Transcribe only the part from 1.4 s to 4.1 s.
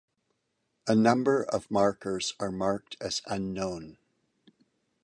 of markers are marked as unknown.